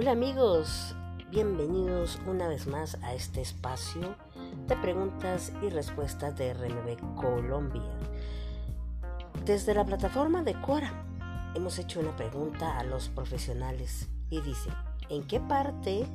[0.00, 0.94] Hola amigos,
[1.28, 4.14] bienvenidos una vez más a este espacio
[4.68, 7.82] de preguntas y respuestas de RMB Colombia.
[9.44, 11.04] Desde la plataforma de Quora
[11.56, 14.70] hemos hecho una pregunta a los profesionales y dice,
[15.08, 16.06] ¿en qué parte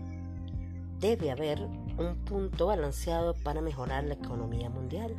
[1.01, 1.59] debe haber
[1.97, 5.13] un punto balanceado para mejorar la economía mundial?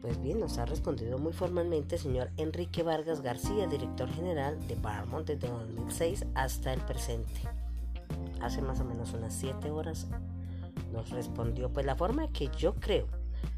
[0.00, 4.74] Pues bien, nos ha respondido muy formalmente el señor Enrique Vargas García, director general de
[4.76, 7.42] Paramount desde 2006 hasta el presente.
[8.40, 10.06] Hace más o menos unas 7 horas
[10.90, 13.08] nos respondió, pues la forma que yo creo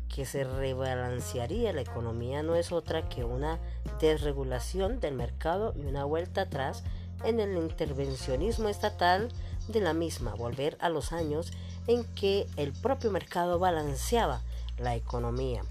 [0.09, 3.61] que se rebalancearía la economía no es otra que una
[4.01, 6.83] desregulación del mercado y una vuelta atrás
[7.23, 9.29] en el intervencionismo estatal
[9.69, 11.53] de la misma, volver a los años
[11.87, 14.43] en que el propio mercado balanceaba
[14.77, 15.63] la economía.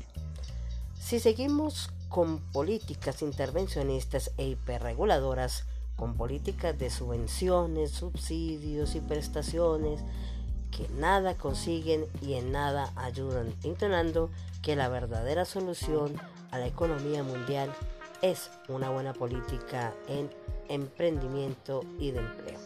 [1.01, 5.65] Si seguimos con políticas intervencionistas e hiperreguladoras,
[5.95, 9.99] con políticas de subvenciones, subsidios y prestaciones
[10.70, 14.29] que nada consiguen y en nada ayudan, intonando
[14.61, 16.15] que la verdadera solución
[16.51, 17.73] a la economía mundial
[18.21, 20.29] es una buena política en
[20.70, 22.59] emprendimiento y de empleo.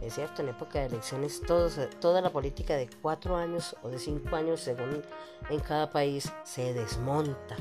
[0.00, 4.36] Es cierto, en época de elecciones toda la política de cuatro años o de cinco
[4.36, 5.02] años, según
[5.50, 7.56] en cada país, se desmonta.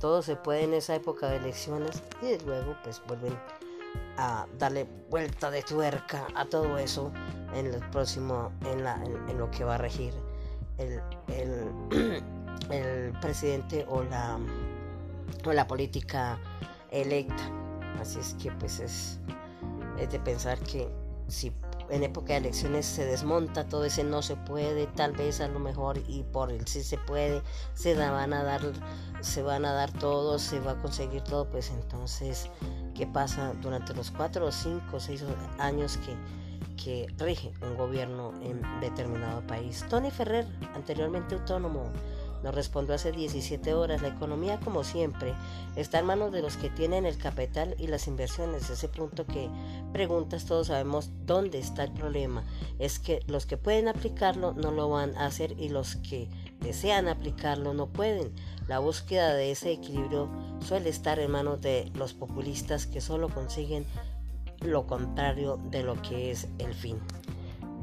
[0.00, 3.36] Todo se puede en esa época de elecciones y luego pues vuelven
[4.16, 7.12] a darle vuelta de tuerca a todo eso
[7.54, 10.14] en el próximo, en, lo que va a regir
[10.78, 12.22] el, el,
[12.70, 14.38] el presidente o la,
[15.44, 16.38] o la política
[16.90, 17.42] electa.
[18.00, 19.18] Así es que pues es,
[19.98, 20.88] es de pensar que
[21.28, 21.52] si
[21.90, 25.58] en época de elecciones se desmonta todo ese no se puede, tal vez a lo
[25.58, 27.42] mejor y por el sí se puede,
[27.74, 28.60] se van a dar,
[29.20, 32.50] se van a dar todo, se va a conseguir todo, pues entonces,
[32.94, 35.24] ¿qué pasa durante los cuatro o cinco o seis
[35.58, 36.16] años que,
[36.82, 39.84] que rige un gobierno en determinado país?
[39.88, 41.90] Tony Ferrer, anteriormente autónomo,
[42.42, 45.34] nos respondió hace 17 horas, la economía como siempre
[45.76, 48.70] está en manos de los que tienen el capital y las inversiones.
[48.70, 49.48] Ese punto que
[49.92, 52.44] preguntas todos sabemos dónde está el problema.
[52.78, 56.28] Es que los que pueden aplicarlo no lo van a hacer y los que
[56.60, 58.32] desean aplicarlo no pueden.
[58.66, 60.28] La búsqueda de ese equilibrio
[60.60, 63.86] suele estar en manos de los populistas que solo consiguen
[64.60, 66.98] lo contrario de lo que es el fin.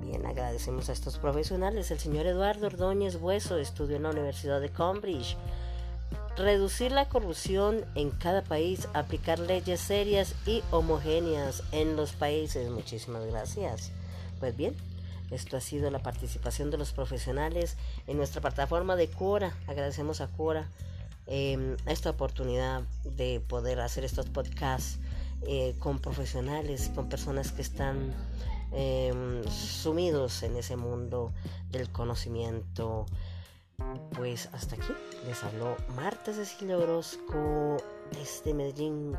[0.06, 1.90] Bien, agradecemos a estos profesionales.
[1.90, 5.36] El señor Eduardo Ordóñez Hueso estudió en la Universidad de Cambridge.
[6.38, 12.70] Reducir la corrupción en cada país, aplicar leyes serias y homogéneas en los países.
[12.70, 13.92] Muchísimas gracias.
[14.40, 14.76] Pues bien,
[15.32, 19.58] esto ha sido la participación de los profesionales en nuestra plataforma de Cora.
[19.66, 20.70] Agradecemos a Cora
[21.26, 25.00] em, esta oportunidad de poder hacer estos podcasts
[25.48, 28.14] eh, con profesionales, con personas que están
[28.78, 31.32] Em, sumidos en ese mundo
[31.70, 33.06] del conocimiento.
[34.14, 34.94] Pues hasta aquí
[35.26, 37.78] les habló Marta Cecilia Orozco
[38.12, 39.18] desde Medellín,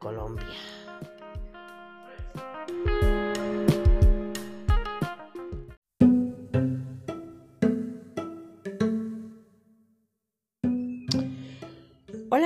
[0.00, 0.46] Colombia.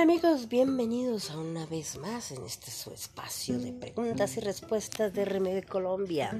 [0.03, 5.23] Amigos, bienvenidos a una vez más en este su espacio de preguntas y respuestas de
[5.23, 6.37] Remedio Colombia.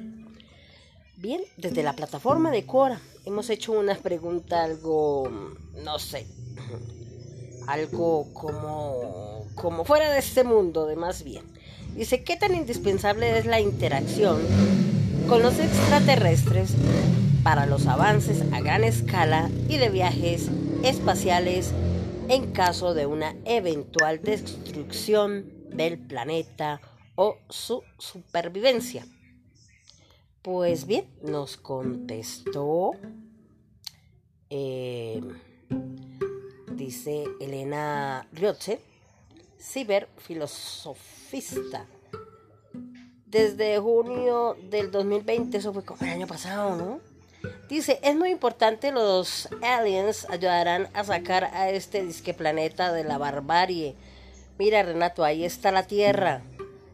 [1.16, 5.32] Bien, desde la plataforma de Cora hemos hecho una pregunta algo,
[5.82, 6.28] no sé,
[7.66, 11.46] algo como, como fuera de este mundo, de más bien.
[11.96, 14.42] Dice, ¿qué tan indispensable es la interacción
[15.30, 16.72] con los extraterrestres
[17.44, 20.50] para los avances a gran escala y de viajes
[20.84, 21.72] espaciales
[22.30, 26.82] en caso de una eventual destrucción del planeta
[27.16, 29.06] o su supervivencia.
[30.42, 32.92] Pues bien, nos contestó,
[34.50, 35.22] eh,
[36.72, 38.80] dice Elena Riotze,
[39.60, 41.88] ciberfilosofista.
[43.26, 47.13] Desde junio del 2020, eso fue como el año pasado, ¿no?
[47.70, 53.18] Dice, es muy importante, los aliens ayudarán a sacar a este disque planeta de la
[53.18, 53.96] barbarie.
[54.60, 56.44] Mira, Renato, ahí está la Tierra.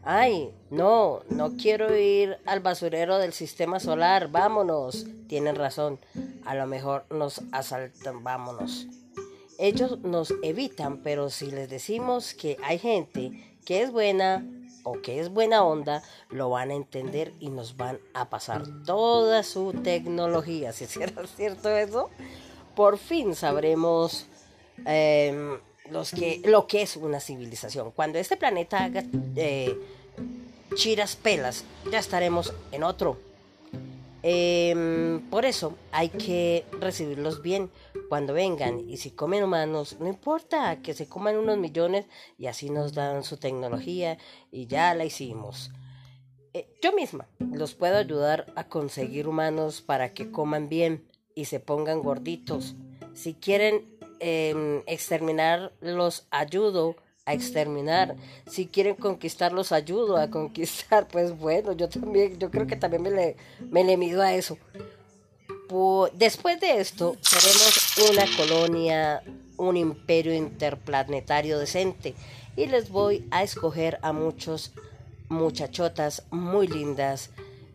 [0.02, 4.28] Ay, no, no quiero ir al basurero del sistema solar.
[4.30, 5.06] Vámonos.
[5.28, 5.98] Tienen razón.
[6.44, 8.24] A lo mejor nos asaltan.
[8.24, 8.86] Vámonos.
[9.58, 13.30] Ellos nos evitan, pero si les decimos que hay gente
[13.66, 14.42] que es buena,
[14.84, 19.42] o que es buena onda, lo van a entender y nos van a pasar toda
[19.42, 20.72] su tecnología.
[20.80, 22.10] Si será cierto eso,
[22.74, 24.26] por fin sabremos
[24.86, 25.58] em,
[25.90, 27.90] los que, lo que es una civilización.
[27.90, 29.04] Cuando este planeta haga,
[29.36, 29.76] eh,
[30.74, 33.29] chiras pelas, ya estaremos en otro.
[34.22, 37.70] Em, por eso hay que recibirlos bien
[38.08, 42.06] cuando vengan y si comen humanos, no importa que se coman unos millones
[42.36, 44.18] y así nos dan su tecnología
[44.50, 45.70] y ya la hicimos.
[46.52, 51.60] Eh, yo misma los puedo ayudar a conseguir humanos para que coman bien y se
[51.60, 52.74] pongan gorditos.
[53.14, 56.96] Si quieren eh, exterminar, los ayudo
[57.30, 58.16] a exterminar.
[58.46, 61.08] Si quieren conquistar, los ayudo a conquistar.
[61.12, 63.36] Pues bueno, yo también, yo creo que también me le,
[63.70, 64.58] me le mido a eso.
[66.14, 69.22] después de esto, seremos una colonia,
[69.56, 72.14] un imperio interplanetario decente.
[72.56, 74.72] Y les voy a escoger a muchos
[75.28, 77.30] muchachotas muy lindas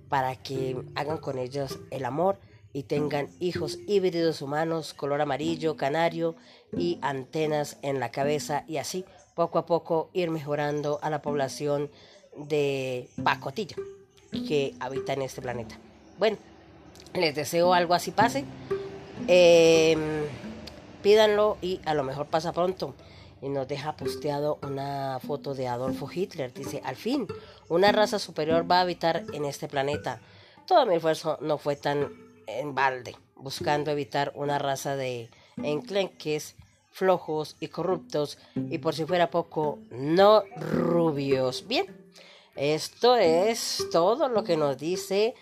[0.09, 2.37] para que hagan con ellos el amor
[2.75, 6.35] y tengan hijos híbridos humanos, color amarillo, canario
[6.75, 11.91] y antenas en la cabeza y así poco a poco ir mejorando a la población
[12.35, 13.75] de pacotilla
[14.47, 15.77] que habita en este planeta.
[16.17, 16.37] Bueno,
[17.13, 18.45] les deseo algo así pase.
[19.27, 20.23] Em,
[21.01, 22.95] pídanlo y a lo mejor pasa pronto.
[23.41, 26.53] Y nos deja posteado una foto de Adolfo Hitler.
[26.53, 27.27] Dice, al fin,
[27.69, 30.19] una raza superior va a habitar en este planeta.
[30.65, 32.11] Todo mi esfuerzo no fue tan
[32.47, 36.55] en balde, buscando evitar una raza de enclenques
[36.95, 41.67] flojos y corruptos y por si fuera poco, no rubios.
[41.67, 41.85] Bien,
[42.55, 45.35] esto es todo lo que nos dice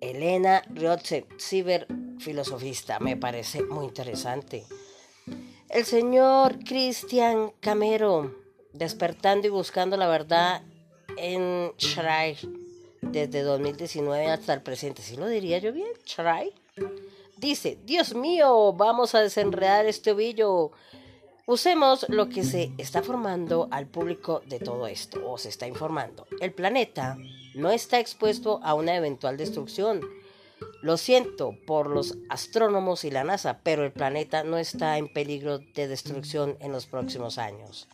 [0.00, 2.98] Elena Riotze, ciberfilosofista.
[2.98, 4.64] Me parece muy interesante.
[5.68, 8.34] El señor Cristian Camero,
[8.72, 10.62] despertando y buscando la verdad
[11.16, 12.58] en Shrine
[13.02, 15.00] desde 2019 hasta el presente.
[15.00, 15.92] ¿Sí lo diría yo bien?
[16.04, 16.52] Try.
[17.42, 20.70] Dice, Dios mío, vamos a desenredar este ovillo.
[21.44, 26.24] Usemos lo que se está formando al público de todo esto, o se está informando.
[26.40, 27.18] El planeta
[27.56, 30.02] no está expuesto a una eventual destrucción.
[30.82, 35.58] Lo siento por los astrónomos y la NASA, pero el planeta no está en peligro
[35.58, 37.88] de destrucción en los próximos años.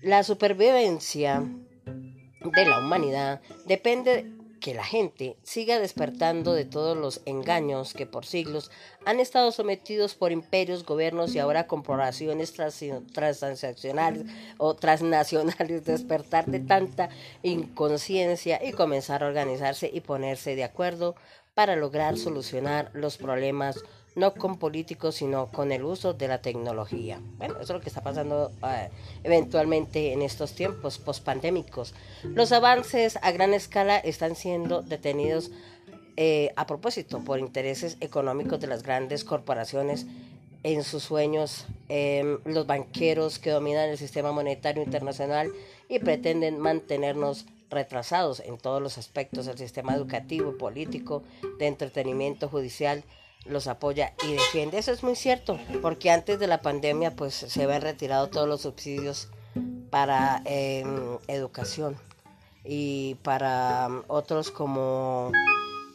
[0.00, 7.94] La supervivencia de la humanidad depende que la gente siga despertando de todos los engaños
[7.94, 8.70] que por siglos
[9.04, 14.24] han estado sometidos por imperios, gobiernos y ahora corporaciones transnacionales
[14.58, 17.08] o transnacionales, despertar de tanta
[17.42, 21.14] inconsciencia y comenzar a organizarse y ponerse de acuerdo
[21.54, 23.82] para lograr solucionar los problemas
[24.16, 27.20] no con políticos, sino con el uso de la tecnología.
[27.36, 28.88] Bueno, eso es lo que está pasando eh,
[29.22, 31.94] eventualmente en estos tiempos pospandémicos.
[32.24, 35.50] Los avances a gran escala están siendo detenidos
[36.16, 40.06] eh, a propósito por intereses económicos de las grandes corporaciones
[40.62, 45.52] en sus sueños, em, los banqueros que dominan el sistema monetario internacional
[45.90, 51.22] y pretenden mantenernos retrasados en todos los aspectos del sistema educativo, político,
[51.58, 53.04] de entretenimiento judicial,
[53.48, 54.78] los apoya y defiende.
[54.78, 58.62] Eso es muy cierto, porque antes de la pandemia pues se habían retirado todos los
[58.62, 59.28] subsidios
[59.90, 61.96] para em, educación
[62.64, 65.30] y para um, otros como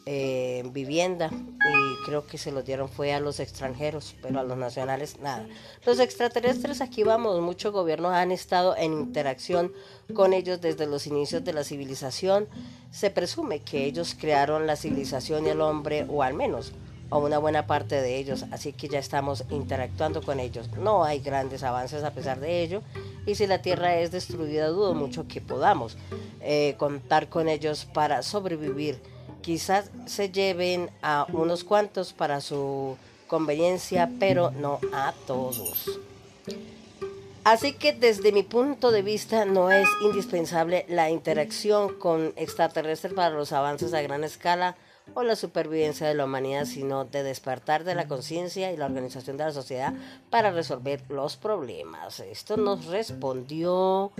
[0.06, 4.58] eh, vivienda y creo que se los dieron fue a los extranjeros, pero a los
[4.58, 5.46] nacionales nada.
[5.86, 9.74] Los extraterrestres aquí vamos, muchos gobiernos han estado en interacción
[10.14, 12.48] con ellos desde los inicios de la civilización.
[12.90, 16.74] Se presume que ellos crearon la civilización y el hombre, o al menos
[17.12, 20.70] o una buena parte de ellos, así que ya estamos interactuando con ellos.
[20.78, 22.82] No hay grandes avances a pesar de ello,
[23.26, 25.98] y si la Tierra es destruida, dudo mucho que podamos
[26.40, 29.00] eh, contar con ellos para sobrevivir.
[29.42, 36.00] Quizás se lleven a unos cuantos para su conveniencia, pero no a todos.
[37.44, 43.32] Así que desde mi punto de vista no es indispensable la interacción con extraterrestres para
[43.32, 44.76] los avances a gran escala
[45.14, 49.38] o la supervivencia de la humanidad, sino de despertar de la conciencia y la organización
[49.38, 49.94] de la sociedad
[50.30, 52.20] para resolver los problemas.
[52.20, 54.12] Esto nos respondió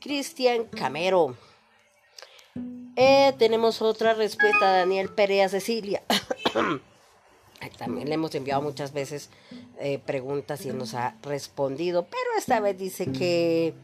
[0.00, 1.36] Cristian Camero.
[2.96, 6.02] Eh, tenemos otra respuesta Daniel Perea Cecilia.
[7.78, 9.30] También le hemos enviado muchas veces
[9.78, 13.74] eh, preguntas y nos ha respondido, pero esta vez dice que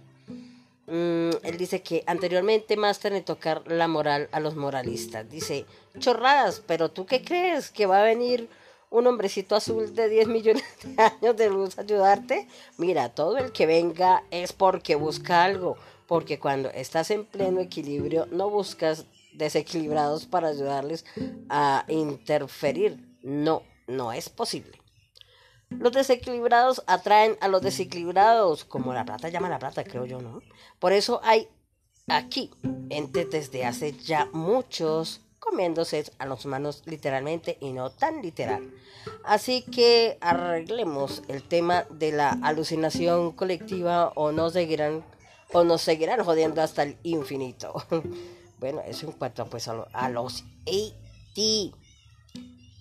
[0.86, 5.28] Mm, él dice que anteriormente más de tocar la moral a los moralistas.
[5.30, 5.64] Dice,
[5.98, 7.70] chorradas, pero ¿tú qué crees?
[7.70, 8.48] ¿Que va a venir
[8.90, 12.46] un hombrecito azul de 10 millones de años de luz a ayudarte?
[12.76, 15.76] Mira, todo el que venga es porque busca algo,
[16.06, 21.04] porque cuando estás en pleno equilibrio no buscas desequilibrados para ayudarles
[21.48, 22.98] a interferir.
[23.22, 24.83] No, no es posible.
[25.78, 30.43] Los desequilibrados atraen a los desequilibrados, como la plata llama la plata, creo yo, ¿no?
[30.78, 31.49] Por eso hay
[32.09, 32.50] aquí,
[32.90, 38.73] entes desde hace ya muchos comiéndose a los humanos literalmente y no tan literal.
[39.25, 45.04] Así que arreglemos el tema de la alucinación colectiva o nos seguirán
[45.52, 47.75] o nos seguirán jodiendo hasta el infinito.
[48.59, 51.38] bueno, eso en cuanto pues a, los AT.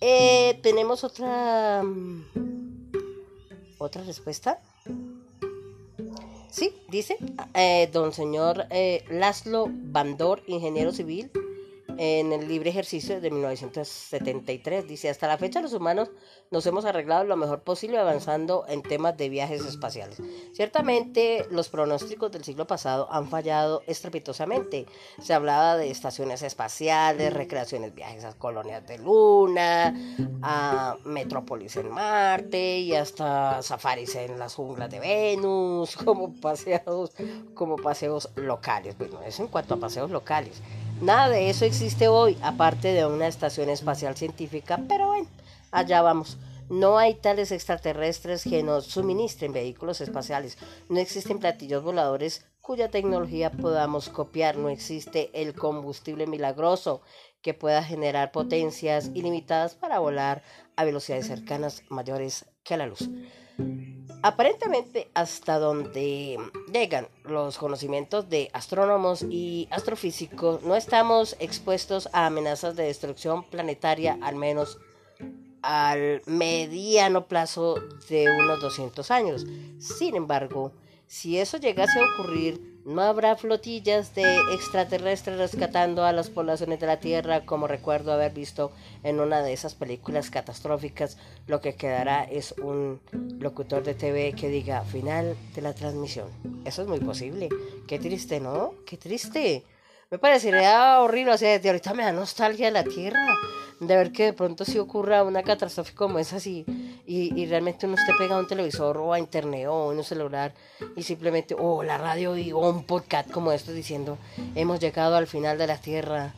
[0.05, 2.72] Eh, tenemos otra mm,
[3.83, 4.59] otra respuesta.
[6.49, 7.17] Sí, dice
[7.55, 11.31] eh, don señor eh, Laszlo Bandor, ingeniero civil
[11.97, 14.87] en el libre ejercicio de 1973.
[14.87, 16.09] Dice, hasta la fecha los humanos
[16.51, 20.21] nos hemos arreglado lo mejor posible avanzando en temas de viajes espaciales.
[20.53, 24.85] Ciertamente los pronósticos del siglo pasado han fallado estrepitosamente.
[25.21, 29.95] Se hablaba de estaciones espaciales, recreaciones, viajes a colonias de luna,
[30.41, 37.11] a metrópolis en Marte y hasta safaris en las junglas de Venus, como paseos,
[37.53, 38.97] como paseos locales.
[38.97, 40.61] Bueno, eso en cuanto a paseos locales.
[41.03, 45.27] Nada de eso existe hoy, aparte de una estación espacial científica, pero bueno,
[45.69, 46.37] allá vamos.
[46.69, 50.57] No hay tales extraterrestres que nos suministren vehículos espaciales.
[50.87, 54.55] No existen platillos voladores cuya tecnología podamos copiar.
[54.55, 57.01] No existe el combustible milagroso
[57.41, 60.41] que pueda generar potencias ilimitadas para volar
[60.77, 63.09] a velocidades cercanas mayores que la luz.
[64.25, 66.37] Aparentemente, hasta donde
[66.71, 74.17] llegan los conocimientos de astrónomos y astrofísicos, no estamos expuestos a amenazas de destrucción planetaria,
[74.21, 74.79] al menos
[75.61, 77.75] al mediano plazo
[78.09, 79.45] de unos 200 años.
[79.79, 80.71] Sin embargo,
[81.05, 86.87] si eso llegase a ocurrir, no habrá flotillas de extraterrestres rescatando a las poblaciones de
[86.87, 88.71] la Tierra, como recuerdo haber visto
[89.03, 91.17] en una de esas películas catastróficas.
[91.47, 92.99] Lo que quedará es un
[93.39, 96.27] locutor de TV que diga final de la transmisión.
[96.65, 97.49] Eso es muy posible.
[97.87, 98.73] Qué triste, ¿no?
[98.85, 99.63] Qué triste.
[100.13, 103.35] Me parecería horrible, o sea, de ahorita me da nostalgia la Tierra,
[103.79, 106.67] de ver que de pronto si ocurra una catástrofe como esa así,
[107.07, 110.53] y, realmente uno esté pegado a un televisor o a internet o a un celular
[110.95, 114.19] y simplemente, o la radio y, o un podcast como esto diciendo,
[114.53, 116.35] hemos llegado al final de la Tierra,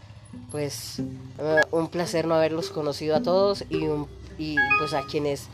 [0.51, 3.87] pues eh, un placer no haberlos conocido a todos y,
[4.37, 5.49] y pues a quienes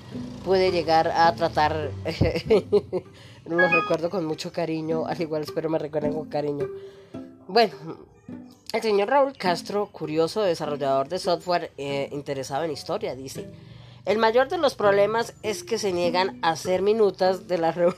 [0.46, 1.90] puede llegar a tratar,
[3.46, 6.68] los recuerdo con mucho cariño, al igual espero me recuerden con cariño.
[7.48, 7.74] Bueno,
[8.74, 13.50] el señor Raúl Castro, curioso desarrollador de software eh, interesado en historia, dice,
[14.06, 17.96] el mayor de los problemas es que se niegan a hacer minutas de la reunión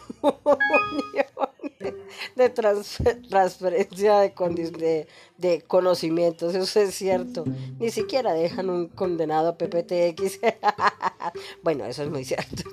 [2.35, 2.49] de
[3.29, 7.43] transferencia de, de, conocimientos, eso es cierto.
[7.79, 10.39] Ni siquiera dejan un condenado PPTX.
[11.63, 12.63] bueno, eso es muy cierto.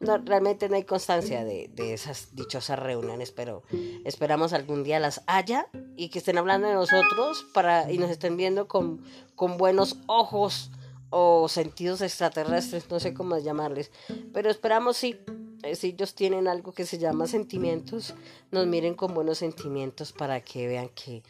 [0.00, 3.62] No, realmente no hay constancia de, de, esas dichosas reuniones, pero
[4.04, 8.36] esperamos algún día las haya y que estén hablando de nosotros para, y nos estén
[8.36, 9.02] viendo con,
[9.34, 10.70] con buenos ojos
[11.10, 13.90] o sentidos extraterrestres, no sé cómo llamarles,
[14.32, 15.18] pero esperamos sí
[15.74, 18.14] si ellos tienen algo que se llama sentimientos,
[18.50, 21.22] nos miren con buenos sentimientos para que vean que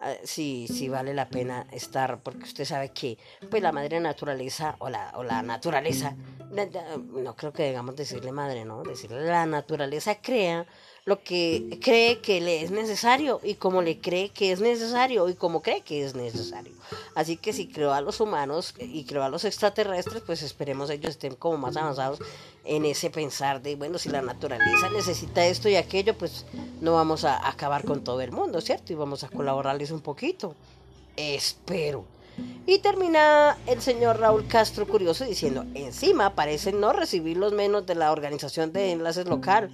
[0.00, 3.18] uh, sí, sí vale la pena estar, porque usted sabe que
[3.50, 6.16] pues la madre naturaleza o la, o la naturaleza,
[6.50, 8.82] no creo que digamos decirle madre, ¿no?
[8.82, 10.66] Decirle la naturaleza crea
[11.06, 15.34] lo que cree que le es necesario y como le cree que es necesario y
[15.34, 16.72] como cree que es necesario.
[17.14, 21.10] Así que si creó a los humanos y creó a los extraterrestres, pues esperemos ellos
[21.10, 22.18] estén como más avanzados
[22.64, 26.44] en ese pensar de, bueno, si la naturaleza necesita esto y aquello, pues
[26.80, 28.92] no vamos a acabar con todo el mundo, ¿cierto?
[28.92, 30.56] Y vamos a colaborarles un poquito.
[31.16, 32.04] Espero.
[32.66, 37.94] Y termina el señor Raúl Castro curioso diciendo, encima parecen no recibir los menos de
[37.94, 39.70] la organización de enlaces local.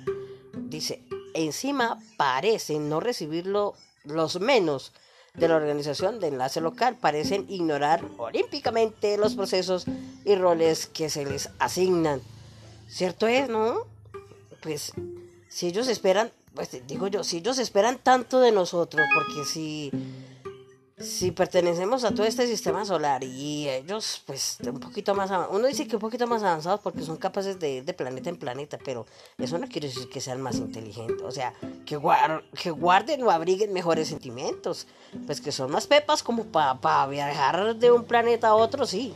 [0.55, 1.03] Dice,
[1.35, 3.75] encima parecen no recibirlo
[4.05, 4.93] los menos
[5.35, 9.87] de la organización de enlace local, parecen ignorar olímpicamente los procesos
[10.25, 12.21] y roles que se les asignan.
[12.89, 13.87] ¿Cierto es, no?
[14.61, 14.93] Pues
[15.49, 19.91] si ellos esperan, pues digo yo, si ellos esperan tanto de nosotros, porque si
[21.03, 25.67] si pertenecemos a todo este sistema solar y ellos, pues, un poquito más avanzados, uno
[25.67, 28.79] dice que un poquito más avanzados porque son capaces de ir de planeta en planeta,
[28.85, 29.07] pero
[29.39, 31.55] eso no quiere decir que sean más inteligentes, o sea,
[31.85, 31.99] que,
[32.61, 34.87] que guarden o abriguen mejores sentimientos,
[35.27, 39.15] pues que son más pepas como para viajar de un planeta a otro, sí,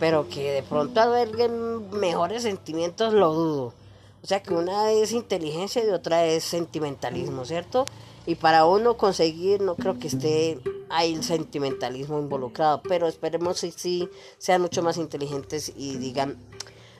[0.00, 3.74] pero que de pronto alberguen mejores sentimientos, lo dudo.
[4.22, 7.86] O sea, que una es inteligencia y otra es sentimentalismo, ¿cierto?
[8.24, 10.60] Y para uno conseguir, no creo que esté
[10.92, 14.08] ahí el sentimentalismo involucrado, pero esperemos que sí
[14.38, 16.36] sean mucho más inteligentes y digan,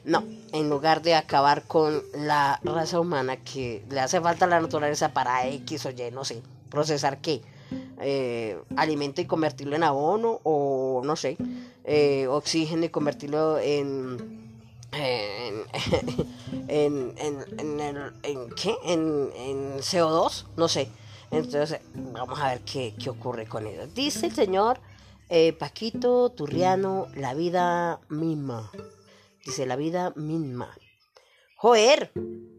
[0.05, 5.13] no, en lugar de acabar con la raza humana que le hace falta la naturaleza
[5.13, 7.43] para X o Y, no sé, procesar qué.
[8.01, 11.37] eh, alimento y convertirlo en abono o no sé,
[11.85, 13.59] eh, oxígeno y convertirlo.
[13.59, 14.19] En,
[14.93, 15.55] en,
[16.69, 17.89] en, en,
[18.23, 18.75] en, ¿qué?
[18.85, 20.89] En, en CO2, no sé.
[21.33, 23.87] Entonces, vamos a ver qué, qué ocurre con ello.
[23.87, 24.79] Dice el señor
[25.31, 28.71] eh, Paquito Turriano, la vida misma.
[29.45, 30.77] Dice, la vida misma.
[31.57, 32.13] Joder,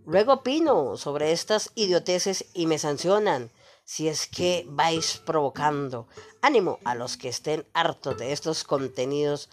[0.07, 3.51] luego opino sobre estas idioteces y me sancionan
[3.83, 6.07] si es que vais provocando.
[6.41, 9.49] Ánimo a los que estén hartos de estos contenidos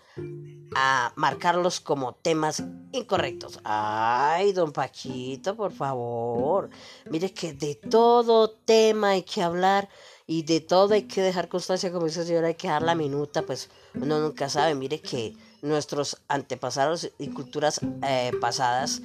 [0.75, 3.61] a marcarlos como temas incorrectos.
[3.65, 6.71] Ay, don Paquito, por favor.
[7.11, 9.89] Mire que de todo tema hay que hablar
[10.27, 12.95] y de todo hay que dejar constancia, como dice el señor, hay que dar la
[12.95, 14.75] minuta, pues uno nunca sabe.
[14.75, 19.02] Mire que nuestros antepasados y culturas eh, pasadas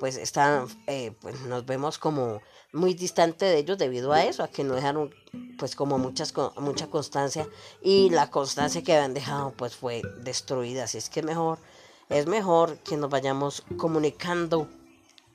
[0.00, 2.40] pues están eh, pues nos vemos como
[2.72, 5.14] muy distante de ellos debido a eso a que no dejaron
[5.58, 7.48] pues como muchas mucha constancia
[7.82, 10.84] y la constancia que habían dejado pues fue destruida.
[10.84, 11.58] Así es que mejor
[12.08, 14.68] es mejor que nos vayamos comunicando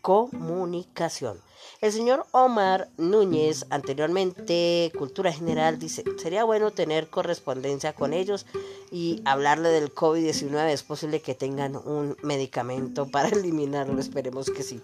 [0.04, 1.40] comunicación
[1.84, 8.46] el señor Omar Núñez, anteriormente Cultura General, dice, sería bueno tener correspondencia con ellos
[8.90, 10.70] y hablarle del COVID-19.
[10.70, 14.82] Es posible que tengan un medicamento para eliminarlo, esperemos que sí.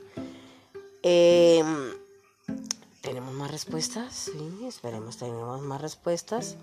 [1.01, 1.93] Em,
[3.01, 4.13] ¿Tenemos más respuestas?
[4.13, 6.57] Sí, esperemos, tenemos más respuestas.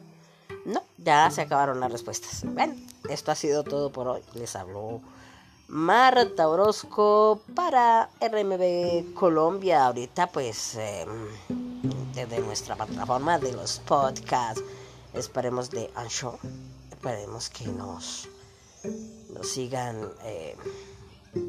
[0.67, 2.43] No, ya se acabaron las respuestas.
[2.45, 2.75] Bueno,
[3.09, 4.21] esto ha sido todo por hoy.
[4.35, 5.01] Les habló
[5.69, 9.87] Marta Orozco para RMB Colombia.
[9.87, 11.09] Ahorita pues em,
[12.15, 14.63] desde nuestra plataforma de los podcasts,
[15.13, 16.39] esperemos de Ancho,
[16.91, 18.29] esperemos que nos,
[19.35, 20.57] nos sigan eh,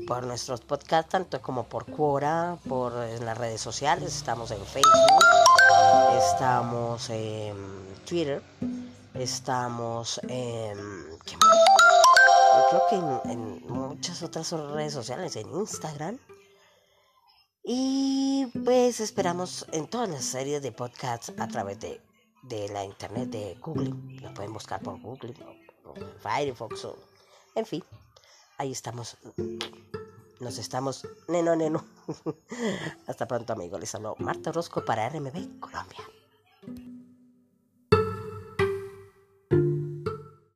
[0.08, 4.16] por nuestros podcasts, tanto como por Quora, por las redes sociales.
[4.16, 5.24] Estamos en Facebook,
[6.18, 7.56] estamos en
[8.06, 8.42] Twitter,
[9.14, 10.78] estamos en...
[11.24, 11.36] ¿qué
[12.70, 16.20] creo que en, muchas otras redes sociales, en Instagram.
[17.64, 22.02] Y pues esperamos en todas las series de podcasts a través de,
[22.44, 23.94] de la internet de Google.
[24.22, 25.34] Lo pueden buscar por Google
[25.86, 26.98] o, Firefox o
[27.56, 27.84] en fin.
[28.58, 29.18] Ahí estamos.
[30.40, 31.08] Nos estamos.
[31.28, 31.84] Neno, neno.
[33.08, 33.80] Hasta pronto, amigos.
[33.80, 36.00] Les habló Marta Rosco para RMB Colombia.